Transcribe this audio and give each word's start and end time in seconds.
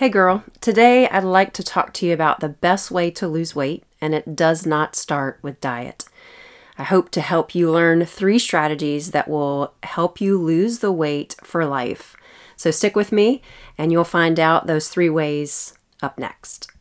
Hey 0.00 0.08
girl, 0.08 0.44
today 0.62 1.06
I'd 1.10 1.24
like 1.24 1.52
to 1.52 1.62
talk 1.62 1.92
to 1.92 2.06
you 2.06 2.14
about 2.14 2.40
the 2.40 2.48
best 2.48 2.90
way 2.90 3.10
to 3.10 3.28
lose 3.28 3.54
weight, 3.54 3.84
and 4.00 4.14
it 4.14 4.34
does 4.34 4.64
not 4.64 4.96
start 4.96 5.38
with 5.42 5.60
diet. 5.60 6.06
I 6.78 6.84
hope 6.84 7.10
to 7.10 7.20
help 7.20 7.54
you 7.54 7.70
learn 7.70 8.06
three 8.06 8.38
strategies 8.38 9.10
that 9.10 9.28
will 9.28 9.74
help 9.82 10.18
you 10.18 10.40
lose 10.40 10.78
the 10.78 10.90
weight 10.90 11.36
for 11.44 11.66
life. 11.66 12.16
So 12.56 12.70
stick 12.70 12.96
with 12.96 13.12
me, 13.12 13.42
and 13.76 13.92
you'll 13.92 14.04
find 14.04 14.40
out 14.40 14.66
those 14.66 14.88
three 14.88 15.10
ways 15.10 15.74
up 16.02 16.18
next. 16.18 16.72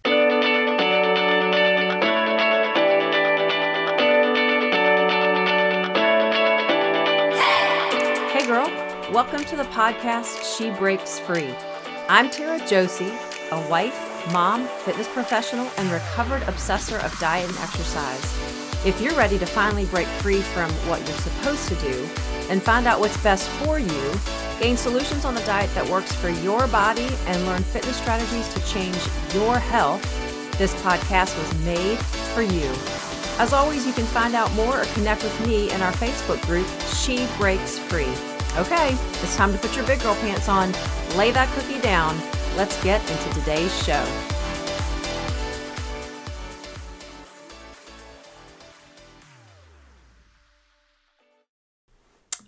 Hey 8.32 8.48
girl, 8.48 8.70
welcome 9.12 9.44
to 9.44 9.58
the 9.58 9.68
podcast 9.74 10.58
She 10.58 10.70
Breaks 10.70 11.20
Free. 11.20 11.54
I'm 12.12 12.32
Tara 12.32 12.60
Josie, 12.66 13.14
a 13.52 13.70
wife, 13.70 13.96
mom, 14.34 14.68
fitness 14.84 15.08
professional, 15.08 15.70
and 15.78 15.92
recovered 15.92 16.42
obsessor 16.48 16.98
of 17.06 17.16
diet 17.20 17.48
and 17.48 17.58
exercise. 17.60 18.84
If 18.84 19.00
you're 19.00 19.14
ready 19.14 19.38
to 19.38 19.46
finally 19.46 19.86
break 19.86 20.08
free 20.08 20.42
from 20.42 20.72
what 20.90 21.08
you're 21.08 21.18
supposed 21.20 21.68
to 21.68 21.76
do 21.76 22.10
and 22.50 22.64
find 22.64 22.88
out 22.88 23.00
what's 23.00 23.22
best 23.22 23.48
for 23.62 23.78
you, 23.78 24.14
gain 24.60 24.76
solutions 24.76 25.24
on 25.24 25.36
the 25.36 25.42
diet 25.42 25.72
that 25.76 25.88
works 25.88 26.12
for 26.16 26.30
your 26.30 26.66
body, 26.70 27.08
and 27.28 27.46
learn 27.46 27.62
fitness 27.62 27.98
strategies 27.98 28.52
to 28.56 28.66
change 28.66 28.98
your 29.36 29.60
health, 29.60 30.02
this 30.58 30.74
podcast 30.82 31.38
was 31.38 31.64
made 31.64 32.00
for 32.34 32.42
you. 32.42 32.72
As 33.38 33.54
always, 33.54 33.86
you 33.86 33.94
can 33.94 34.06
find 34.06 34.34
out 34.34 34.52
more 34.54 34.82
or 34.82 34.86
connect 34.96 35.22
with 35.22 35.48
me 35.48 35.72
in 35.72 35.84
our 35.84 35.94
Facebook 35.94 36.42
group, 36.48 36.66
She 36.92 37.28
Breaks 37.38 37.78
Free. 37.78 38.12
Okay, 38.58 38.98
it's 39.22 39.38
time 39.38 39.54
to 39.54 39.60
put 39.60 39.76
your 39.76 39.86
big 39.86 40.02
girl 40.02 40.16
pants 40.16 40.50
on, 40.50 40.74
lay 41.16 41.32
that 41.32 41.48
cookie 41.56 41.82
down. 41.82 42.20
Let's 42.56 42.82
get 42.84 43.02
into 43.10 43.40
today's 43.40 43.84
show. 43.84 44.06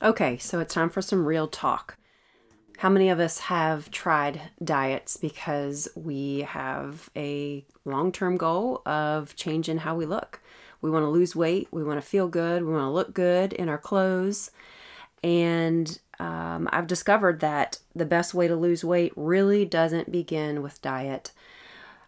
Okay, 0.03 0.37
so 0.39 0.59
it's 0.59 0.73
time 0.73 0.89
for 0.89 1.01
some 1.01 1.25
real 1.25 1.47
talk. 1.47 1.95
How 2.79 2.89
many 2.89 3.09
of 3.09 3.19
us 3.19 3.37
have 3.37 3.91
tried 3.91 4.41
diets 4.63 5.15
because 5.15 5.87
we 5.95 6.39
have 6.39 7.11
a 7.15 7.63
long 7.85 8.11
term 8.11 8.37
goal 8.37 8.81
of 8.87 9.35
changing 9.35 9.77
how 9.77 9.93
we 9.95 10.07
look? 10.07 10.41
We 10.81 10.89
want 10.89 11.03
to 11.03 11.09
lose 11.09 11.35
weight, 11.35 11.67
we 11.69 11.83
want 11.83 12.01
to 12.01 12.07
feel 12.07 12.27
good, 12.27 12.63
we 12.63 12.73
want 12.73 12.85
to 12.85 12.89
look 12.89 13.13
good 13.13 13.53
in 13.53 13.69
our 13.69 13.77
clothes. 13.77 14.49
And 15.23 15.99
um, 16.19 16.69
I've 16.71 16.87
discovered 16.87 17.39
that 17.39 17.79
the 17.95 18.05
best 18.05 18.33
way 18.33 18.47
to 18.47 18.55
lose 18.55 18.83
weight 18.83 19.13
really 19.15 19.65
doesn't 19.65 20.11
begin 20.11 20.61
with 20.61 20.81
diet. 20.81 21.31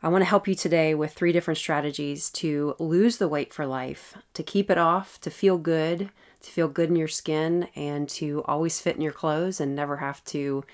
I 0.02 0.09
want 0.09 0.22
to 0.22 0.30
help 0.30 0.47
you 0.47 0.56
today 0.56 0.94
with 0.94 1.14
three 1.14 1.31
different 1.31 1.58
strategies 1.58 2.30
to 2.31 2.75
lose 2.78 3.17
the 3.17 3.28
weight 3.28 3.53
for 3.53 3.66
life, 3.66 4.17
to 4.34 4.44
keep 4.44 4.69
it 4.69 4.78
off, 4.78 5.19
to 5.22 5.30
feel 5.30 5.58
good, 5.58 6.09
to 6.41 6.52
feel 6.52 6.67
good 6.67 6.89
in 6.89 6.95
your 6.95 7.08
skin, 7.08 7.69
and 7.75 8.09
to 8.09 8.44
always 8.45 8.81
fit 8.81 8.97
in 8.97 9.02
your 9.02 9.14
clothes 9.14 9.61
and 9.61 9.73
never 9.75 9.97
have 9.97 10.23
to 10.25 10.66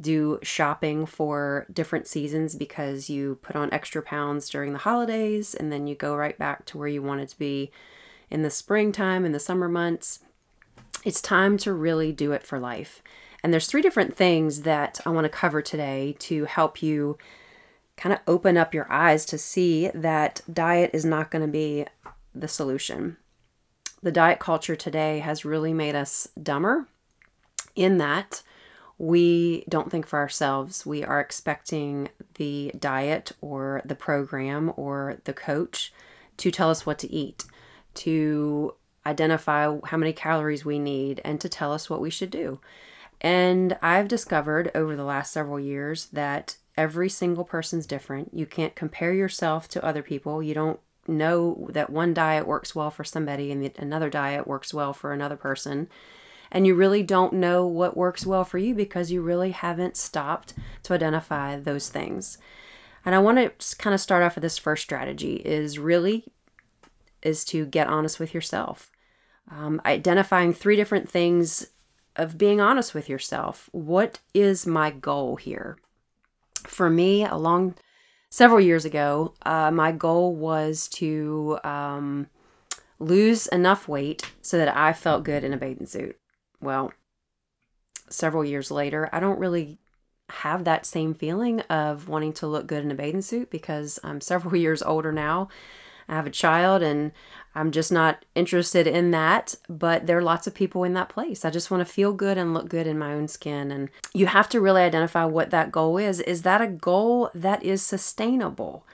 do 0.00 0.38
shopping 0.42 1.06
for 1.06 1.66
different 1.72 2.06
seasons 2.06 2.56
because 2.56 3.08
you 3.08 3.38
put 3.42 3.54
on 3.54 3.72
extra 3.72 4.02
pounds 4.02 4.48
during 4.48 4.72
the 4.72 4.78
holidays 4.80 5.54
and 5.54 5.70
then 5.70 5.86
you 5.86 5.94
go 5.94 6.16
right 6.16 6.38
back 6.38 6.64
to 6.64 6.78
where 6.78 6.88
you 6.88 7.02
wanted 7.02 7.28
to 7.28 7.38
be 7.38 7.70
in 8.30 8.42
the 8.42 8.50
springtime, 8.50 9.24
in 9.24 9.32
the 9.32 9.38
summer 9.38 9.68
months 9.68 10.20
it's 11.04 11.20
time 11.20 11.56
to 11.58 11.72
really 11.72 12.12
do 12.12 12.32
it 12.32 12.44
for 12.44 12.58
life. 12.58 13.02
And 13.42 13.52
there's 13.52 13.66
three 13.66 13.82
different 13.82 14.16
things 14.16 14.62
that 14.62 15.00
I 15.04 15.10
want 15.10 15.24
to 15.24 15.28
cover 15.28 15.62
today 15.62 16.16
to 16.20 16.44
help 16.44 16.82
you 16.82 17.18
kind 17.96 18.12
of 18.12 18.20
open 18.26 18.56
up 18.56 18.72
your 18.72 18.90
eyes 18.90 19.24
to 19.26 19.38
see 19.38 19.88
that 19.94 20.40
diet 20.52 20.90
is 20.92 21.04
not 21.04 21.30
going 21.30 21.44
to 21.44 21.50
be 21.50 21.86
the 22.34 22.48
solution. 22.48 23.16
The 24.02 24.12
diet 24.12 24.38
culture 24.38 24.76
today 24.76 25.18
has 25.20 25.44
really 25.44 25.72
made 25.72 25.94
us 25.94 26.28
dumber 26.40 26.86
in 27.74 27.98
that 27.98 28.42
we 28.98 29.64
don't 29.68 29.90
think 29.90 30.06
for 30.06 30.18
ourselves. 30.18 30.86
We 30.86 31.02
are 31.02 31.20
expecting 31.20 32.08
the 32.34 32.72
diet 32.78 33.32
or 33.40 33.82
the 33.84 33.96
program 33.96 34.72
or 34.76 35.18
the 35.24 35.32
coach 35.32 35.92
to 36.36 36.52
tell 36.52 36.70
us 36.70 36.86
what 36.86 37.00
to 37.00 37.12
eat, 37.12 37.44
to 37.94 38.74
identify 39.06 39.76
how 39.84 39.96
many 39.96 40.12
calories 40.12 40.64
we 40.64 40.78
need, 40.78 41.20
and 41.24 41.40
to 41.40 41.48
tell 41.48 41.72
us 41.72 41.90
what 41.90 42.00
we 42.00 42.10
should 42.10 42.30
do. 42.30 42.60
And 43.20 43.78
I've 43.80 44.08
discovered 44.08 44.70
over 44.74 44.96
the 44.96 45.04
last 45.04 45.32
several 45.32 45.60
years 45.60 46.06
that 46.06 46.56
every 46.76 47.08
single 47.08 47.44
person's 47.44 47.86
different. 47.86 48.30
You 48.34 48.46
can't 48.46 48.74
compare 48.74 49.12
yourself 49.12 49.68
to 49.68 49.84
other 49.84 50.02
people. 50.02 50.42
You 50.42 50.54
don't 50.54 50.80
know 51.06 51.68
that 51.70 51.90
one 51.90 52.14
diet 52.14 52.46
works 52.46 52.74
well 52.74 52.90
for 52.90 53.04
somebody 53.04 53.50
and 53.50 53.70
another 53.78 54.08
diet 54.08 54.46
works 54.46 54.72
well 54.72 54.92
for 54.92 55.12
another 55.12 55.36
person. 55.36 55.88
And 56.50 56.66
you 56.66 56.74
really 56.74 57.02
don't 57.02 57.32
know 57.32 57.66
what 57.66 57.96
works 57.96 58.26
well 58.26 58.44
for 58.44 58.58
you 58.58 58.74
because 58.74 59.10
you 59.10 59.22
really 59.22 59.52
haven't 59.52 59.96
stopped 59.96 60.54
to 60.84 60.94
identify 60.94 61.58
those 61.58 61.88
things. 61.88 62.38
And 63.04 63.14
I 63.14 63.18
want 63.18 63.38
to 63.38 63.76
kind 63.76 63.94
of 63.94 64.00
start 64.00 64.22
off 64.22 64.36
with 64.36 64.42
this 64.42 64.58
first 64.58 64.82
strategy 64.82 65.36
is 65.36 65.78
really 65.78 66.24
is 67.22 67.44
to 67.46 67.64
get 67.64 67.86
honest 67.86 68.20
with 68.20 68.34
yourself 68.34 68.91
um, 69.50 69.80
identifying 69.84 70.52
three 70.52 70.76
different 70.76 71.08
things 71.08 71.68
of 72.16 72.38
being 72.38 72.60
honest 72.60 72.94
with 72.94 73.08
yourself. 73.08 73.68
What 73.72 74.20
is 74.34 74.66
my 74.66 74.90
goal 74.90 75.36
here? 75.36 75.78
For 76.66 76.90
me, 76.90 77.24
a 77.24 77.36
long 77.36 77.74
several 78.30 78.60
years 78.60 78.84
ago, 78.84 79.34
uh, 79.42 79.70
my 79.70 79.92
goal 79.92 80.34
was 80.34 80.88
to 80.88 81.58
um, 81.64 82.28
lose 82.98 83.46
enough 83.48 83.88
weight 83.88 84.32
so 84.40 84.58
that 84.58 84.74
I 84.74 84.92
felt 84.92 85.24
good 85.24 85.44
in 85.44 85.52
a 85.52 85.58
bathing 85.58 85.86
suit. 85.86 86.16
Well, 86.60 86.92
several 88.08 88.44
years 88.44 88.70
later, 88.70 89.08
I 89.12 89.20
don't 89.20 89.38
really 89.38 89.78
have 90.30 90.64
that 90.64 90.86
same 90.86 91.14
feeling 91.14 91.60
of 91.62 92.08
wanting 92.08 92.32
to 92.32 92.46
look 92.46 92.66
good 92.66 92.84
in 92.84 92.90
a 92.90 92.94
bathing 92.94 93.22
suit 93.22 93.50
because 93.50 93.98
I'm 94.02 94.20
several 94.20 94.56
years 94.64 94.82
older 94.82 95.12
now. 95.12 95.48
I 96.08 96.14
have 96.14 96.26
a 96.26 96.30
child 96.30 96.82
and 96.82 97.12
I'm 97.54 97.70
just 97.70 97.92
not 97.92 98.24
interested 98.34 98.86
in 98.86 99.10
that, 99.10 99.54
but 99.68 100.06
there 100.06 100.16
are 100.16 100.22
lots 100.22 100.46
of 100.46 100.54
people 100.54 100.84
in 100.84 100.94
that 100.94 101.08
place. 101.08 101.44
I 101.44 101.50
just 101.50 101.70
want 101.70 101.86
to 101.86 101.92
feel 101.92 102.12
good 102.12 102.38
and 102.38 102.54
look 102.54 102.68
good 102.68 102.86
in 102.86 102.98
my 102.98 103.12
own 103.12 103.28
skin. 103.28 103.70
And 103.70 103.90
you 104.14 104.26
have 104.26 104.48
to 104.50 104.60
really 104.60 104.82
identify 104.82 105.24
what 105.24 105.50
that 105.50 105.70
goal 105.70 105.98
is. 105.98 106.20
Is 106.20 106.42
that 106.42 106.62
a 106.62 106.66
goal 106.66 107.30
that 107.34 107.62
is 107.62 107.82
sustainable? 107.82 108.86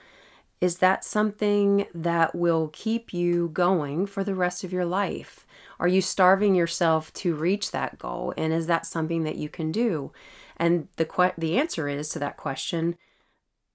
Is 0.59 0.79
that 0.79 1.05
something 1.05 1.87
that 1.93 2.35
will 2.35 2.69
keep 2.73 3.13
you 3.13 3.49
going 3.49 4.05
for 4.05 4.25
the 4.25 4.35
rest 4.35 4.63
of 4.65 4.73
your 4.73 4.85
life? 4.85 5.47
Are 5.79 5.87
you 5.87 6.01
starving 6.01 6.53
yourself 6.53 7.13
to 7.13 7.33
reach 7.33 7.71
that 7.71 7.97
goal? 7.97 8.33
And 8.37 8.51
is 8.51 8.67
that 8.67 8.85
something 8.85 9.23
that 9.23 9.37
you 9.37 9.47
can 9.47 9.71
do? 9.71 10.11
And 10.57 10.89
the 10.97 11.05
que- 11.05 11.33
the 11.37 11.57
answer 11.57 11.87
is 11.87 12.09
to 12.09 12.19
that 12.19 12.35
question 12.35 12.97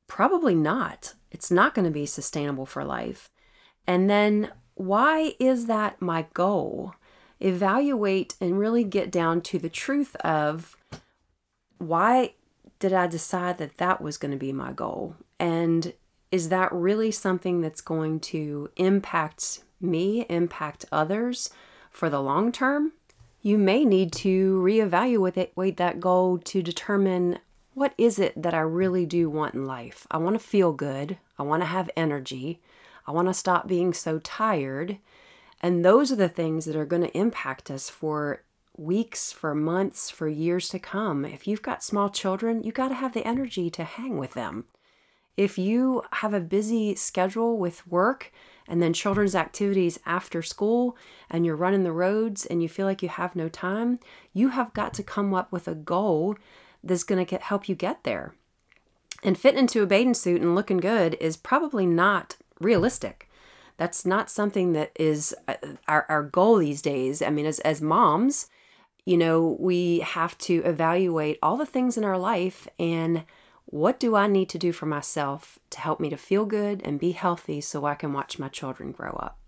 probably 0.06 0.55
not. 0.55 1.15
It's 1.34 1.50
not 1.50 1.75
going 1.75 1.84
to 1.84 1.91
be 1.91 2.06
sustainable 2.06 2.65
for 2.65 2.84
life. 2.84 3.28
And 3.89 4.09
then 4.09 4.53
why 4.75 5.34
is 5.41 5.67
that 5.67 6.00
my 6.00 6.27
goal? 6.33 6.95
Evaluate 7.41 8.37
and 8.41 8.59
really 8.59 8.84
get 8.84 9.11
down 9.11 9.41
to 9.43 9.59
the 9.59 9.69
truth 9.69 10.15
of 10.17 10.77
why 11.78 12.34
did 12.78 12.93
I 12.93 13.09
decide 13.09 13.59
that 13.59 13.78
that 13.78 14.00
was 14.00 14.17
going 14.17 14.31
to 14.31 14.39
be 14.39 14.53
my 14.53 14.73
goal? 14.73 15.17
And 15.41 15.93
is 16.31 16.50
that 16.50 16.73
really 16.73 17.11
something 17.11 17.61
that's 17.61 17.81
going 17.81 18.21
to 18.21 18.71
impact 18.77 19.65
me, 19.81 20.27
impact 20.28 20.84
others 20.93 21.50
for 21.91 22.09
the 22.09 22.23
long 22.23 22.53
term? 22.53 22.93
You 23.43 23.59
may 23.59 23.84
need 23.84 24.12
to 24.15 24.61
reevaluate 24.62 25.77
that 25.77 26.00
goal 26.00 26.39
to 26.39 26.62
determine 26.62 27.41
what 27.75 27.93
is 27.99 28.19
it 28.19 28.41
that 28.41 28.55
I 28.55 28.61
really 28.61 29.05
do 29.05 29.29
want 29.29 29.55
in 29.55 29.67
life. 29.67 30.07
I 30.11 30.19
want 30.19 30.35
to 30.35 30.47
feel 30.47 30.73
good. 30.73 31.19
I 31.38 31.43
want 31.43 31.62
to 31.62 31.67
have 31.67 31.91
energy. 31.97 32.61
I 33.06 33.12
want 33.12 33.29
to 33.29 33.35
stop 33.35 33.67
being 33.67 33.93
so 33.93 34.21
tired. 34.21 34.99
And 35.61 35.85
those 35.85 36.12
are 36.12 36.17
the 36.17 36.29
things 36.29 36.65
that 36.65 36.76
are 36.76 36.87
going 36.87 37.03
to 37.03 37.19
impact 37.19 37.71
us 37.71 37.91
for 37.91 38.43
weeks, 38.76 39.32
for 39.32 39.55
months, 39.55 40.11
for 40.11 40.29
years 40.29 40.69
to 40.69 40.79
come. 40.79 41.25
If 41.25 41.47
you've 41.47 41.62
got 41.62 41.82
small 41.82 42.11
children, 42.11 42.62
you 42.62 42.73
got 42.73 42.88
to 42.88 42.94
have 42.94 43.12
the 43.12 43.26
energy 43.26 43.71
to 43.71 43.85
hang 43.85 44.19
with 44.19 44.35
them. 44.35 44.65
If 45.37 45.59
you 45.59 46.03
have 46.12 46.32
a 46.32 46.41
busy 46.41 46.94
schedule 46.94 47.59
with 47.59 47.87
work 47.88 48.32
and 48.69 48.81
then 48.81 48.93
children's 48.93 49.35
activities 49.35 49.99
after 50.06 50.43
school 50.43 50.97
and 51.29 51.44
you're 51.44 51.56
running 51.56 51.82
the 51.82 51.93
roads 51.93 52.47
and 52.47 52.62
you 52.62 52.69
feel 52.69 52.87
like 52.87 53.03
you 53.03 53.09
have 53.09 53.35
no 53.35 53.49
time, 53.49 53.99
you 54.32 54.50
have 54.50 54.73
got 54.75 54.94
to 54.94 55.03
come 55.03 55.35
up 55.35 55.50
with 55.50 55.67
a 55.67 55.75
goal 55.75 56.37
that's 56.85 57.05
going 57.05 57.25
to 57.25 57.39
help 57.39 57.69
you 57.69 57.75
get 57.75 58.05
there. 58.05 58.35
And 59.23 59.39
fitting 59.39 59.61
into 59.61 59.83
a 59.83 59.87
bathing 59.87 60.15
suit 60.15 60.43
and 60.43 60.55
looking 60.55 60.77
good 60.77 61.17
is 61.21 61.37
probably 61.37 61.87
not 61.87 62.37
realistic. 62.61 63.31
That's 63.77 64.05
not 64.07 64.31
something 64.31 64.73
that 64.75 64.93
is 64.99 65.35
uh, 65.49 65.55
our, 65.89 66.07
our 66.09 66.23
goal 66.23 66.59
these 66.59 66.83
days. 66.83 67.23
I 67.23 67.31
mean, 67.31 67.47
as, 67.47 67.59
as 67.61 67.81
moms, 67.81 68.49
you 69.05 69.17
know, 69.17 69.57
we 69.59 70.01
have 70.01 70.37
to 70.39 70.63
evaluate 70.65 71.39
all 71.43 71.57
the 71.57 71.67
things 71.67 71.97
in 71.97 72.05
our 72.05 72.19
life 72.19 72.69
and 72.79 73.25
what 73.67 73.99
do 73.99 74.15
I 74.15 74.27
need 74.27 74.49
to 74.51 74.59
do 74.59 74.73
for 74.73 74.87
myself 74.87 75.59
to 75.71 75.81
help 75.81 75.99
me 75.99 76.11
to 76.11 76.17
feel 76.17 76.45
good 76.45 76.83
and 76.85 77.01
be 77.01 77.13
healthy 77.13 77.61
so 77.61 77.87
I 77.87 77.95
can 77.95 78.13
watch 78.13 78.39
my 78.39 78.49
children 78.49 78.93
grow 78.93 79.13
up? 79.13 79.39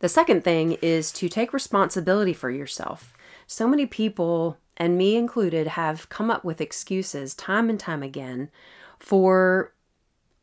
The 0.00 0.08
second 0.08 0.44
thing 0.44 0.72
is 0.82 1.10
to 1.12 1.28
take 1.28 1.52
responsibility 1.52 2.32
for 2.32 2.50
yourself. 2.50 3.14
So 3.46 3.66
many 3.66 3.86
people, 3.86 4.58
and 4.78 4.96
me 4.96 5.16
included, 5.16 5.66
have 5.66 6.08
come 6.08 6.30
up 6.30 6.44
with 6.44 6.60
excuses 6.60 7.34
time 7.34 7.68
and 7.68 7.78
time 7.78 8.02
again 8.02 8.50
for 8.98 9.74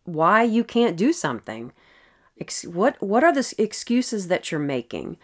why 0.03 0.43
you 0.43 0.63
can't 0.63 0.97
do 0.97 1.11
something. 1.11 1.71
what 2.65 3.01
what 3.01 3.23
are 3.23 3.33
the 3.33 3.53
excuses 3.57 4.27
that 4.27 4.51
you're 4.51 4.59
making? 4.59 5.17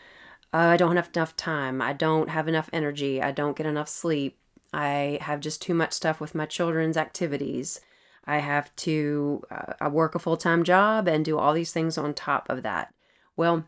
Uh, 0.53 0.57
I 0.57 0.77
don't 0.77 0.95
have 0.95 1.09
enough 1.13 1.35
time. 1.35 1.81
I 1.81 1.93
don't 1.93 2.29
have 2.29 2.47
enough 2.47 2.69
energy. 2.73 3.21
I 3.21 3.31
don't 3.31 3.55
get 3.55 3.65
enough 3.65 3.89
sleep. 3.89 4.37
I 4.73 5.19
have 5.21 5.39
just 5.41 5.61
too 5.61 5.73
much 5.73 5.93
stuff 5.93 6.19
with 6.19 6.33
my 6.33 6.45
children's 6.45 6.97
activities. 6.97 7.81
I 8.25 8.37
have 8.39 8.73
to 8.77 9.43
uh, 9.51 9.73
I 9.81 9.87
work 9.89 10.15
a 10.15 10.19
full-time 10.19 10.63
job 10.63 11.07
and 11.07 11.25
do 11.25 11.37
all 11.37 11.53
these 11.53 11.73
things 11.73 11.97
on 11.97 12.13
top 12.13 12.49
of 12.49 12.63
that. 12.63 12.93
Well, 13.35 13.65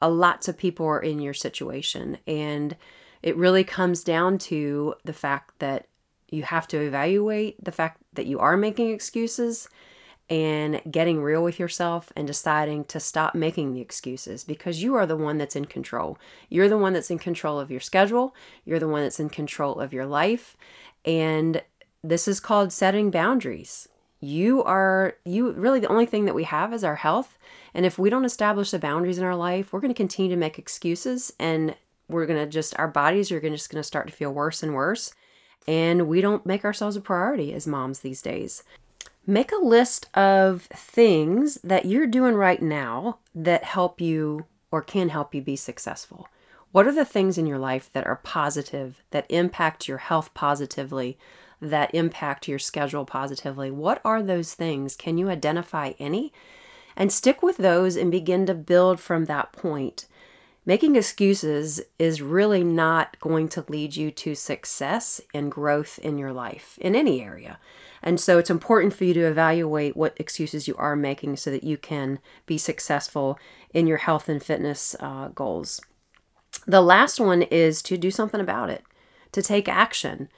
a 0.00 0.10
lots 0.10 0.48
of 0.48 0.58
people 0.58 0.86
are 0.86 1.00
in 1.00 1.20
your 1.20 1.34
situation 1.34 2.18
and 2.26 2.76
it 3.22 3.36
really 3.36 3.64
comes 3.64 4.02
down 4.02 4.38
to 4.38 4.94
the 5.04 5.12
fact 5.12 5.58
that 5.58 5.86
you 6.28 6.42
have 6.42 6.66
to 6.66 6.80
evaluate 6.80 7.62
the 7.62 7.72
fact 7.72 8.00
that 8.14 8.26
you 8.26 8.38
are 8.38 8.56
making 8.56 8.90
excuses 8.90 9.68
and 10.30 10.80
getting 10.90 11.22
real 11.22 11.42
with 11.42 11.58
yourself 11.58 12.10
and 12.16 12.26
deciding 12.26 12.84
to 12.86 12.98
stop 12.98 13.34
making 13.34 13.74
the 13.74 13.82
excuses 13.82 14.44
because 14.44 14.82
you 14.82 14.94
are 14.94 15.04
the 15.04 15.16
one 15.16 15.36
that's 15.36 15.56
in 15.56 15.66
control. 15.66 16.16
You're 16.48 16.70
the 16.70 16.78
one 16.78 16.94
that's 16.94 17.10
in 17.10 17.18
control 17.18 17.60
of 17.60 17.70
your 17.70 17.80
schedule, 17.80 18.34
you're 18.64 18.78
the 18.78 18.88
one 18.88 19.02
that's 19.02 19.20
in 19.20 19.28
control 19.28 19.78
of 19.78 19.92
your 19.92 20.06
life, 20.06 20.56
and 21.04 21.62
this 22.02 22.26
is 22.26 22.40
called 22.40 22.72
setting 22.72 23.10
boundaries. 23.10 23.88
You 24.20 24.62
are 24.62 25.16
you 25.24 25.50
really 25.52 25.80
the 25.80 25.88
only 25.88 26.06
thing 26.06 26.24
that 26.24 26.34
we 26.34 26.44
have 26.44 26.72
is 26.72 26.84
our 26.84 26.96
health, 26.96 27.36
and 27.74 27.84
if 27.84 27.98
we 27.98 28.08
don't 28.08 28.24
establish 28.24 28.70
the 28.70 28.78
boundaries 28.78 29.18
in 29.18 29.24
our 29.24 29.36
life, 29.36 29.72
we're 29.72 29.80
going 29.80 29.92
to 29.92 29.94
continue 29.94 30.30
to 30.30 30.36
make 30.36 30.58
excuses 30.58 31.32
and 31.38 31.74
we're 32.12 32.26
going 32.26 32.38
to 32.38 32.46
just 32.46 32.78
our 32.78 32.88
bodies 32.88 33.32
are 33.32 33.40
just 33.40 33.70
going 33.70 33.80
to 33.80 33.86
start 33.86 34.06
to 34.06 34.12
feel 34.12 34.32
worse 34.32 34.62
and 34.62 34.74
worse 34.74 35.14
and 35.66 36.08
we 36.08 36.20
don't 36.20 36.46
make 36.46 36.64
ourselves 36.64 36.96
a 36.96 37.00
priority 37.00 37.52
as 37.52 37.66
moms 37.66 38.00
these 38.00 38.22
days. 38.22 38.62
Make 39.26 39.52
a 39.52 39.64
list 39.64 40.14
of 40.16 40.62
things 40.62 41.58
that 41.62 41.84
you're 41.84 42.08
doing 42.08 42.34
right 42.34 42.60
now 42.60 43.18
that 43.34 43.64
help 43.64 44.00
you 44.00 44.46
or 44.70 44.82
can 44.82 45.10
help 45.10 45.34
you 45.34 45.40
be 45.40 45.54
successful. 45.54 46.28
What 46.72 46.86
are 46.86 46.92
the 46.92 47.04
things 47.04 47.38
in 47.38 47.46
your 47.46 47.58
life 47.58 47.90
that 47.92 48.06
are 48.06 48.16
positive, 48.16 49.02
that 49.10 49.30
impact 49.30 49.86
your 49.86 49.98
health 49.98 50.32
positively, 50.34 51.18
that 51.60 51.94
impact 51.94 52.48
your 52.48 52.58
schedule 52.58 53.04
positively? 53.04 53.70
What 53.70 54.00
are 54.04 54.22
those 54.22 54.54
things? 54.54 54.96
Can 54.96 55.18
you 55.18 55.28
identify 55.28 55.92
any? 56.00 56.32
And 56.96 57.12
stick 57.12 57.42
with 57.42 57.58
those 57.58 57.96
and 57.96 58.10
begin 58.10 58.46
to 58.46 58.54
build 58.54 58.98
from 58.98 59.26
that 59.26 59.52
point. 59.52 60.06
Making 60.64 60.94
excuses 60.94 61.80
is 61.98 62.22
really 62.22 62.62
not 62.62 63.18
going 63.18 63.48
to 63.48 63.64
lead 63.68 63.96
you 63.96 64.12
to 64.12 64.36
success 64.36 65.20
and 65.34 65.50
growth 65.50 65.98
in 65.98 66.18
your 66.18 66.32
life 66.32 66.78
in 66.80 66.94
any 66.94 67.20
area. 67.20 67.58
And 68.00 68.20
so 68.20 68.38
it's 68.38 68.50
important 68.50 68.94
for 68.94 69.04
you 69.04 69.14
to 69.14 69.26
evaluate 69.26 69.96
what 69.96 70.14
excuses 70.18 70.68
you 70.68 70.76
are 70.76 70.94
making 70.94 71.36
so 71.36 71.50
that 71.50 71.64
you 71.64 71.76
can 71.76 72.20
be 72.46 72.58
successful 72.58 73.38
in 73.74 73.88
your 73.88 73.98
health 73.98 74.28
and 74.28 74.40
fitness 74.40 74.94
uh, 75.00 75.28
goals. 75.28 75.80
The 76.66 76.80
last 76.80 77.18
one 77.18 77.42
is 77.42 77.82
to 77.82 77.98
do 77.98 78.12
something 78.12 78.40
about 78.40 78.70
it, 78.70 78.84
to 79.32 79.42
take 79.42 79.68
action. 79.68 80.28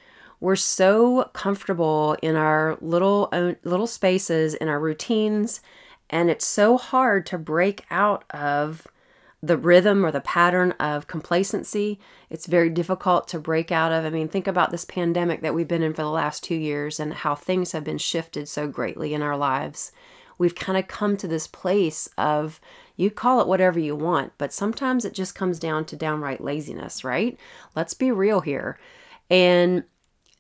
We're 0.41 0.57
so 0.57 1.31
comfortable 1.35 2.17
in 2.23 2.35
our 2.35 2.79
little 2.81 3.29
little 3.65 3.87
spaces, 3.87 4.55
in 4.55 4.69
our 4.69 4.81
routines, 4.81 5.61
and 6.09 6.31
it's 6.31 6.47
so 6.47 6.79
hard 6.79 7.27
to 7.27 7.39
break 7.39 7.85
out 7.91 8.25
of 8.31 8.87
the 9.47 9.59
rhythm 9.59 10.07
or 10.07 10.11
the 10.11 10.23
pattern 10.23 10.73
of 10.81 11.07
complacency. 11.07 12.01
It's 12.31 12.47
very 12.47 12.71
difficult 12.71 13.29
to 13.29 13.39
break 13.39 13.71
out 13.71 13.93
of. 13.93 14.05
I 14.05 14.11
mean, 14.11 14.29
think 14.29 14.47
about 14.47 14.71
this 14.71 14.87
pandemic 14.87 15.43
that 15.43 15.55
we've 15.55 15.69
been 15.69 15.83
in 15.83 15.93
for 15.93 16.03
the 16.03 16.09
last 16.09 16.43
two 16.43 16.55
years 16.55 16.99
and 16.99 17.13
how 17.13 17.35
things 17.35 17.73
have 17.73 17.85
been 17.85 17.99
shifted 17.99 18.49
so 18.49 18.67
greatly 18.67 19.13
in 19.13 19.21
our 19.21 19.37
lives. 19.37 19.93
We've 20.39 20.55
kind 20.55 20.79
of 20.79 20.89
come 20.89 21.17
to 21.19 21.29
this 21.29 21.47
place 21.47 22.09
of 22.17 22.59
you 22.97 23.11
call 23.11 23.41
it 23.41 23.47
whatever 23.47 23.79
you 23.79 23.95
want, 23.95 24.33
but 24.39 24.53
sometimes 24.53 25.05
it 25.05 25.13
just 25.13 25.35
comes 25.35 25.59
down 25.59 25.85
to 25.87 25.97
downright 25.97 26.41
laziness, 26.41 27.05
right? 27.05 27.39
Let's 27.77 27.95
be 27.95 28.11
real 28.11 28.41
here. 28.41 28.79
And 29.29 29.85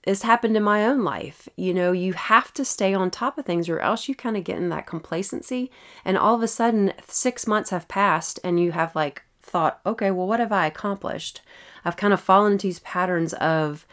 this 0.04 0.22
happened 0.22 0.56
in 0.56 0.62
my 0.62 0.86
own 0.86 1.02
life. 1.02 1.48
You 1.56 1.72
know, 1.72 1.92
you 1.92 2.12
have 2.12 2.52
to 2.54 2.64
stay 2.64 2.92
on 2.92 3.10
top 3.10 3.38
of 3.38 3.46
things 3.46 3.68
or 3.68 3.80
else 3.80 4.08
you 4.08 4.14
kind 4.14 4.36
of 4.36 4.44
get 4.44 4.58
in 4.58 4.68
that 4.68 4.86
complacency. 4.86 5.70
And 6.04 6.18
all 6.18 6.34
of 6.34 6.42
a 6.42 6.48
sudden, 6.48 6.92
six 7.08 7.46
months 7.46 7.70
have 7.70 7.88
passed 7.88 8.38
and 8.44 8.60
you 8.60 8.72
have 8.72 8.94
like 8.94 9.22
thought, 9.42 9.80
okay, 9.86 10.10
well, 10.10 10.26
what 10.26 10.40
have 10.40 10.52
I 10.52 10.66
accomplished? 10.66 11.40
I've 11.84 11.96
kind 11.96 12.12
of 12.12 12.20
fallen 12.20 12.52
into 12.52 12.66
these 12.66 12.80
patterns 12.80 13.32
of 13.34 13.86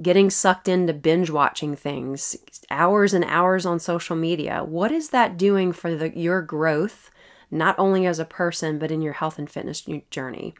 getting 0.00 0.30
sucked 0.30 0.68
into 0.68 0.92
binge 0.92 1.30
watching 1.30 1.76
things, 1.76 2.36
hours 2.70 3.12
and 3.12 3.24
hours 3.24 3.66
on 3.66 3.78
social 3.78 4.16
media. 4.16 4.64
What 4.64 4.92
is 4.92 5.10
that 5.10 5.36
doing 5.36 5.72
for 5.72 5.94
the, 5.94 6.16
your 6.16 6.42
growth, 6.42 7.10
not 7.50 7.78
only 7.78 8.06
as 8.06 8.18
a 8.18 8.24
person, 8.24 8.78
but 8.78 8.90
in 8.90 9.02
your 9.02 9.14
health 9.14 9.38
and 9.38 9.50
fitness 9.50 9.86
journey? 10.10 10.54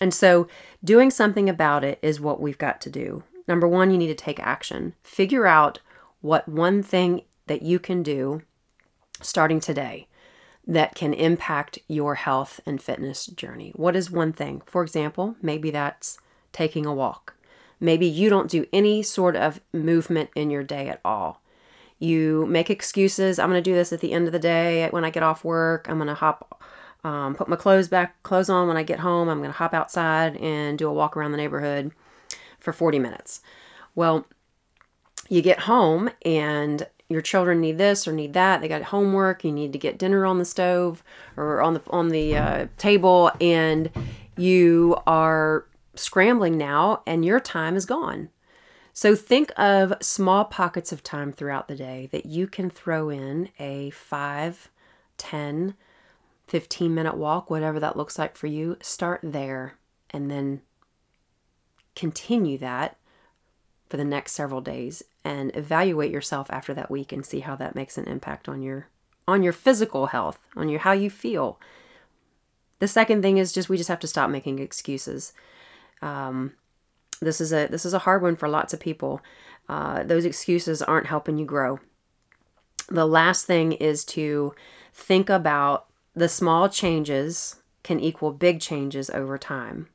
And 0.00 0.14
so, 0.14 0.46
doing 0.84 1.10
something 1.10 1.48
about 1.48 1.84
it 1.84 1.98
is 2.02 2.20
what 2.20 2.40
we've 2.40 2.58
got 2.58 2.80
to 2.82 2.90
do. 2.90 3.22
Number 3.48 3.68
one, 3.68 3.90
you 3.90 3.98
need 3.98 4.08
to 4.08 4.14
take 4.14 4.40
action. 4.40 4.94
Figure 5.02 5.46
out 5.46 5.80
what 6.20 6.48
one 6.48 6.82
thing 6.82 7.22
that 7.46 7.62
you 7.62 7.78
can 7.78 8.02
do 8.02 8.42
starting 9.20 9.60
today 9.60 10.08
that 10.66 10.94
can 10.94 11.14
impact 11.14 11.78
your 11.86 12.16
health 12.16 12.60
and 12.66 12.82
fitness 12.82 13.26
journey. 13.26 13.72
What 13.76 13.94
is 13.94 14.10
one 14.10 14.32
thing? 14.32 14.62
For 14.66 14.82
example, 14.82 15.36
maybe 15.40 15.70
that's 15.70 16.18
taking 16.52 16.84
a 16.84 16.94
walk. 16.94 17.34
Maybe 17.78 18.06
you 18.06 18.28
don't 18.28 18.50
do 18.50 18.66
any 18.72 19.02
sort 19.02 19.36
of 19.36 19.60
movement 19.72 20.30
in 20.34 20.50
your 20.50 20.64
day 20.64 20.88
at 20.88 21.00
all. 21.04 21.42
You 21.98 22.46
make 22.46 22.68
excuses. 22.68 23.38
I'm 23.38 23.48
going 23.48 23.62
to 23.62 23.70
do 23.70 23.74
this 23.74 23.92
at 23.92 24.00
the 24.00 24.12
end 24.12 24.26
of 24.26 24.32
the 24.32 24.38
day 24.38 24.88
when 24.90 25.04
I 25.04 25.10
get 25.10 25.22
off 25.22 25.44
work. 25.44 25.86
I'm 25.88 25.98
going 25.98 26.08
to 26.08 26.14
hop, 26.14 26.62
um, 27.04 27.34
put 27.34 27.48
my 27.48 27.56
clothes 27.56 27.88
back, 27.88 28.22
clothes 28.22 28.50
on 28.50 28.66
when 28.66 28.76
I 28.76 28.82
get 28.82 29.00
home. 29.00 29.28
I'm 29.28 29.38
going 29.38 29.52
to 29.52 29.56
hop 29.56 29.72
outside 29.72 30.36
and 30.38 30.78
do 30.78 30.88
a 30.88 30.92
walk 30.92 31.16
around 31.16 31.32
the 31.32 31.38
neighborhood 31.38 31.92
for 32.66 32.72
40 32.72 32.98
minutes. 32.98 33.40
Well, 33.94 34.26
you 35.28 35.40
get 35.40 35.60
home 35.60 36.10
and 36.24 36.84
your 37.08 37.20
children 37.20 37.60
need 37.60 37.78
this 37.78 38.08
or 38.08 38.12
need 38.12 38.32
that. 38.32 38.60
They 38.60 38.66
got 38.66 38.82
homework. 38.82 39.44
You 39.44 39.52
need 39.52 39.72
to 39.72 39.78
get 39.78 39.98
dinner 39.98 40.26
on 40.26 40.38
the 40.38 40.44
stove 40.44 41.04
or 41.36 41.62
on 41.62 41.74
the 41.74 41.82
on 41.90 42.08
the 42.08 42.36
uh, 42.36 42.66
table, 42.76 43.30
and 43.40 43.88
you 44.36 44.96
are 45.06 45.66
scrambling 45.94 46.58
now, 46.58 47.02
and 47.06 47.24
your 47.24 47.38
time 47.38 47.76
is 47.76 47.86
gone. 47.86 48.30
So 48.92 49.14
think 49.14 49.52
of 49.56 49.94
small 50.00 50.46
pockets 50.46 50.90
of 50.90 51.04
time 51.04 51.32
throughout 51.32 51.68
the 51.68 51.76
day 51.76 52.08
that 52.10 52.26
you 52.26 52.48
can 52.48 52.70
throw 52.70 53.08
in 53.08 53.50
a 53.60 53.90
5, 53.90 54.70
10, 55.16 55.74
15 56.48 56.94
minute 56.94 57.16
walk, 57.16 57.48
whatever 57.48 57.78
that 57.78 57.96
looks 57.96 58.18
like 58.18 58.36
for 58.36 58.48
you. 58.48 58.78
Start 58.80 59.20
there 59.22 59.74
and 60.10 60.28
then 60.28 60.62
continue 61.96 62.58
that 62.58 62.96
for 63.88 63.96
the 63.96 64.04
next 64.04 64.32
several 64.32 64.60
days 64.60 65.02
and 65.24 65.50
evaluate 65.56 66.12
yourself 66.12 66.48
after 66.50 66.72
that 66.74 66.90
week 66.90 67.10
and 67.10 67.26
see 67.26 67.40
how 67.40 67.56
that 67.56 67.74
makes 67.74 67.98
an 67.98 68.06
impact 68.06 68.48
on 68.48 68.62
your 68.62 68.88
on 69.28 69.42
your 69.42 69.52
physical 69.52 70.06
health, 70.06 70.38
on 70.54 70.68
your 70.68 70.80
how 70.80 70.92
you 70.92 71.10
feel. 71.10 71.58
The 72.78 72.86
second 72.86 73.22
thing 73.22 73.38
is 73.38 73.52
just 73.52 73.68
we 73.68 73.76
just 73.76 73.88
have 73.88 74.00
to 74.00 74.06
stop 74.06 74.30
making 74.30 74.60
excuses. 74.60 75.32
Um, 76.00 76.52
this 77.20 77.40
is 77.40 77.52
a 77.52 77.66
this 77.66 77.84
is 77.84 77.94
a 77.94 78.00
hard 78.00 78.22
one 78.22 78.36
for 78.36 78.48
lots 78.48 78.72
of 78.72 78.80
people. 78.80 79.20
Uh, 79.68 80.04
those 80.04 80.24
excuses 80.24 80.82
aren't 80.82 81.06
helping 81.06 81.38
you 81.38 81.46
grow. 81.46 81.80
The 82.88 83.06
last 83.06 83.46
thing 83.46 83.72
is 83.72 84.04
to 84.06 84.54
think 84.92 85.28
about 85.28 85.86
the 86.14 86.28
small 86.28 86.68
changes 86.68 87.56
can 87.82 87.98
equal 87.98 88.32
big 88.32 88.60
changes 88.60 89.10
over 89.10 89.38
time. 89.38 89.88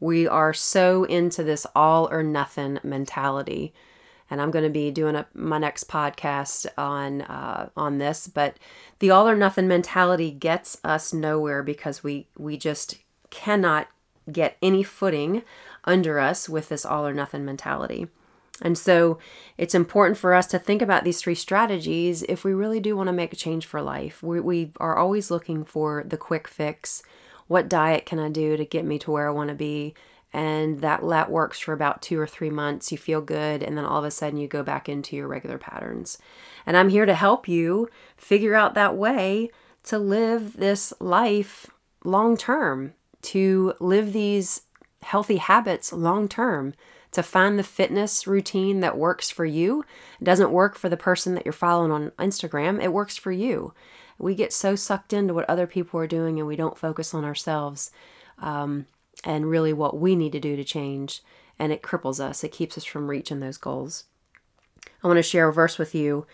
We 0.00 0.28
are 0.28 0.52
so 0.52 1.04
into 1.04 1.42
this 1.42 1.66
all 1.74 2.08
or 2.10 2.22
nothing 2.22 2.78
mentality. 2.82 3.72
And 4.28 4.40
I'm 4.40 4.50
going 4.50 4.64
to 4.64 4.70
be 4.70 4.90
doing 4.90 5.14
a, 5.14 5.26
my 5.34 5.58
next 5.58 5.88
podcast 5.88 6.66
on 6.76 7.22
uh, 7.22 7.68
on 7.76 7.98
this, 7.98 8.26
but 8.26 8.56
the 8.98 9.10
all 9.10 9.28
or 9.28 9.36
nothing 9.36 9.68
mentality 9.68 10.32
gets 10.32 10.78
us 10.82 11.12
nowhere 11.12 11.62
because 11.62 12.02
we 12.02 12.26
we 12.36 12.56
just 12.56 12.96
cannot 13.30 13.86
get 14.30 14.56
any 14.60 14.82
footing 14.82 15.42
under 15.84 16.18
us 16.18 16.48
with 16.48 16.68
this 16.68 16.84
all 16.84 17.06
or 17.06 17.14
nothing 17.14 17.44
mentality. 17.44 18.08
And 18.62 18.76
so 18.76 19.18
it's 19.58 19.74
important 19.74 20.18
for 20.18 20.34
us 20.34 20.46
to 20.48 20.58
think 20.58 20.80
about 20.80 21.04
these 21.04 21.20
three 21.20 21.34
strategies 21.34 22.22
if 22.22 22.42
we 22.42 22.54
really 22.54 22.80
do 22.80 22.96
want 22.96 23.08
to 23.08 23.12
make 23.12 23.32
a 23.32 23.36
change 23.36 23.66
for 23.66 23.82
life. 23.82 24.22
We, 24.22 24.40
we 24.40 24.72
are 24.78 24.96
always 24.96 25.30
looking 25.30 25.64
for 25.64 26.02
the 26.06 26.16
quick 26.16 26.48
fix 26.48 27.02
what 27.48 27.68
diet 27.68 28.06
can 28.06 28.18
I 28.18 28.28
do 28.28 28.56
to 28.56 28.64
get 28.64 28.84
me 28.84 28.98
to 29.00 29.10
where 29.10 29.28
I 29.28 29.32
want 29.32 29.48
to 29.48 29.54
be? 29.54 29.94
And 30.32 30.80
that 30.80 31.06
that 31.08 31.30
works 31.30 31.58
for 31.58 31.72
about 31.72 32.02
two 32.02 32.18
or 32.18 32.26
three 32.26 32.50
months 32.50 32.92
you 32.92 32.98
feel 32.98 33.20
good 33.20 33.62
and 33.62 33.76
then 33.76 33.84
all 33.84 33.98
of 33.98 34.04
a 34.04 34.10
sudden 34.10 34.38
you 34.38 34.48
go 34.48 34.62
back 34.62 34.88
into 34.88 35.16
your 35.16 35.28
regular 35.28 35.56
patterns. 35.56 36.18
And 36.66 36.76
i'm 36.76 36.88
here 36.88 37.06
to 37.06 37.14
help 37.14 37.48
you 37.48 37.88
figure 38.16 38.54
out 38.54 38.74
that 38.74 38.96
way 38.96 39.50
to 39.84 39.98
live 39.98 40.56
this 40.56 40.92
life 41.00 41.70
long 42.04 42.36
term 42.36 42.92
to 43.22 43.74
live 43.80 44.12
these 44.12 44.62
healthy 45.02 45.36
habits 45.36 45.92
long 45.92 46.28
term 46.28 46.74
to 47.12 47.22
find 47.22 47.58
the 47.58 47.62
fitness 47.62 48.26
routine 48.26 48.80
that 48.80 48.98
works 48.98 49.30
for 49.30 49.46
you. 49.46 49.84
It 50.20 50.24
doesn't 50.24 50.50
work 50.50 50.76
for 50.76 50.90
the 50.90 50.98
person 50.98 51.34
that 51.34 51.46
you're 51.46 51.52
following 51.52 51.92
on 51.92 52.10
instagram 52.18 52.82
it 52.82 52.92
works 52.92 53.16
for 53.16 53.32
you 53.32 53.72
we 54.18 54.34
get 54.34 54.52
so 54.52 54.74
sucked 54.74 55.12
into 55.12 55.34
what 55.34 55.48
other 55.48 55.66
people 55.66 56.00
are 56.00 56.06
doing 56.06 56.38
and 56.38 56.48
we 56.48 56.56
don't 56.56 56.78
focus 56.78 57.12
on 57.12 57.24
ourselves 57.24 57.90
um, 58.38 58.86
and 59.24 59.50
really 59.50 59.72
what 59.72 59.98
we 59.98 60.16
need 60.16 60.32
to 60.32 60.40
do 60.40 60.56
to 60.56 60.64
change. 60.64 61.22
And 61.58 61.72
it 61.72 61.82
cripples 61.82 62.20
us, 62.20 62.44
it 62.44 62.52
keeps 62.52 62.76
us 62.76 62.84
from 62.84 63.08
reaching 63.08 63.40
those 63.40 63.56
goals. 63.56 64.04
I 65.02 65.06
want 65.06 65.18
to 65.18 65.22
share 65.22 65.48
a 65.48 65.52
verse 65.52 65.78
with 65.78 65.94
you. 65.94 66.26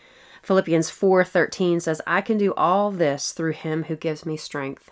Philippians 0.43 0.91
4:13 0.91 1.81
says, 1.81 2.01
"I 2.07 2.21
can 2.21 2.39
do 2.39 2.53
all 2.55 2.91
this 2.91 3.33
through 3.33 3.53
him 3.53 3.85
who 3.85 3.95
gives 3.95 4.27
me 4.27 4.37
strength." 4.37 4.91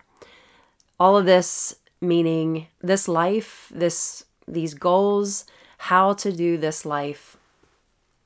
All 0.98 1.16
of 1.16 1.26
this 1.26 1.74
meaning 2.00 2.68
this 2.80 3.08
life, 3.08 3.70
this 3.74 4.24
these 4.46 4.74
goals, 4.74 5.44
how 5.78 6.12
to 6.12 6.32
do 6.32 6.56
this 6.56 6.84
life. 6.84 7.36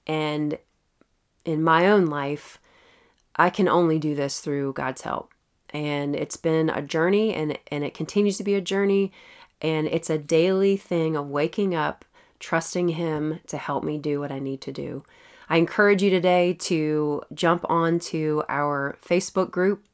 And 0.06 0.59
in 1.44 1.62
my 1.62 1.87
own 1.87 2.06
life, 2.06 2.59
I 3.37 3.50
can 3.50 3.69
only 3.69 3.99
do 3.99 4.14
this 4.14 4.41
through 4.41 4.75
God's 4.75 5.03
help. 5.03 5.33
And 5.71 6.14
it's 6.14 6.37
been 6.37 6.71
a 6.71 6.83
journey 6.83 7.35
and 7.35 7.59
and 7.69 7.85
it 7.85 7.95
continues 7.95 8.37
to 8.38 8.45
be 8.45 8.55
a 8.55 8.61
journey 8.61 9.12
and 9.61 9.87
it's 9.87 10.11
a 10.11 10.19
daily 10.19 10.76
thing 10.76 11.17
of 11.17 11.29
waking 11.29 11.75
up, 11.75 12.05
trusting 12.38 12.91
Him 12.91 13.41
to 13.47 13.57
help 13.57 13.83
me 13.83 13.99
do 13.99 14.21
what 14.21 14.31
I 14.31 14.38
need 14.38 14.61
to 14.62 14.73
do. 14.73 15.05
I 15.49 15.57
encourage 15.57 16.03
you 16.03 16.11
today 16.11 16.55
to 16.61 17.23
jump 17.33 17.64
onto 17.69 18.43
our 18.49 18.97
Facebook 19.05 19.50
group, 19.50 19.85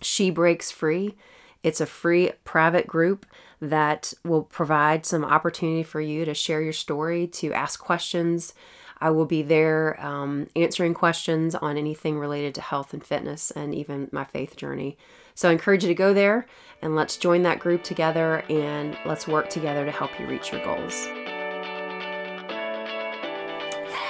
She 0.00 0.30
Breaks 0.30 0.70
Free. 0.70 1.14
It's 1.62 1.80
a 1.80 1.86
free 1.86 2.32
private 2.44 2.86
group 2.86 3.26
that 3.60 4.12
will 4.24 4.44
provide 4.44 5.04
some 5.04 5.24
opportunity 5.24 5.82
for 5.82 6.00
you 6.00 6.24
to 6.24 6.34
share 6.34 6.62
your 6.62 6.72
story, 6.72 7.26
to 7.26 7.52
ask 7.52 7.80
questions. 7.80 8.54
I 9.00 9.10
will 9.10 9.26
be 9.26 9.42
there 9.42 9.98
um, 10.04 10.48
answering 10.56 10.94
questions 10.94 11.54
on 11.54 11.76
anything 11.76 12.18
related 12.18 12.54
to 12.56 12.60
health 12.60 12.92
and 12.92 13.04
fitness 13.04 13.50
and 13.50 13.74
even 13.74 14.08
my 14.12 14.24
faith 14.24 14.56
journey. 14.56 14.96
So 15.34 15.48
I 15.48 15.52
encourage 15.52 15.84
you 15.84 15.88
to 15.88 15.94
go 15.94 16.12
there 16.12 16.46
and 16.82 16.96
let's 16.96 17.16
join 17.16 17.42
that 17.42 17.60
group 17.60 17.84
together 17.84 18.44
and 18.48 18.96
let's 19.06 19.28
work 19.28 19.48
together 19.48 19.84
to 19.84 19.92
help 19.92 20.18
you 20.18 20.26
reach 20.26 20.52
your 20.52 20.64
goals. 20.64 21.06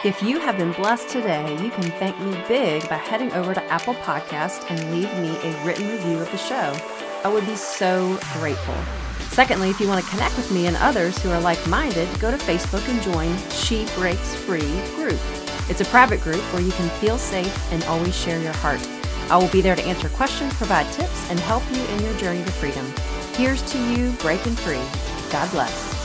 If 0.05 0.23
you 0.23 0.39
have 0.39 0.57
been 0.57 0.73
blessed 0.73 1.09
today, 1.09 1.53
you 1.63 1.71
can 1.71 1.83
thank 1.83 2.19
me 2.21 2.41
big 2.47 2.89
by 2.89 2.97
heading 2.97 3.33
over 3.33 3.53
to 3.53 3.65
Apple 3.65 3.95
Podcast 3.95 4.71
and 4.71 4.93
leave 4.93 5.13
me 5.19 5.37
a 5.43 5.65
written 5.67 5.91
review 5.91 6.19
of 6.19 6.31
the 6.31 6.39
show. 6.39 6.77
I 7.25 7.29
would 7.29 7.45
be 7.45 7.57
so 7.57 8.19
grateful. 8.35 9.08
Secondly, 9.39 9.71
if 9.71 9.79
you 9.79 9.87
want 9.87 10.05
to 10.05 10.11
connect 10.11 10.37
with 10.37 10.51
me 10.51 10.67
and 10.67 10.77
others 10.79 11.17
who 11.23 11.31
are 11.31 11.41
like 11.41 11.65
minded, 11.69 12.09
go 12.19 12.33
to 12.33 12.37
Facebook 12.37 12.89
and 12.89 13.01
join 13.01 13.39
She 13.51 13.87
Breaks 13.95 14.35
Free 14.35 14.81
group. 14.97 15.21
It's 15.71 15.81
a 15.81 15.85
private 15.85 16.21
group 16.23 16.41
where 16.53 16.61
you 16.61 16.73
can 16.73 16.89
feel 16.99 17.19
safe 17.19 17.73
and 17.73 17.85
always 17.85 18.17
share 18.17 18.43
your 18.43 18.53
heart. 18.55 18.85
I 19.31 19.37
will 19.37 19.47
be 19.51 19.61
there 19.61 19.77
to 19.77 19.85
answer 19.85 20.09
questions, 20.09 20.53
provide 20.55 20.93
tips, 20.93 21.31
and 21.31 21.39
help 21.39 21.63
you 21.71 21.85
in 21.85 22.03
your 22.03 22.15
journey 22.15 22.43
to 22.43 22.51
freedom. 22.51 22.85
Here's 23.35 23.63
to 23.71 23.79
you 23.79 24.11
breaking 24.15 24.57
free. 24.57 24.83
God 25.31 25.49
bless. 25.53 25.98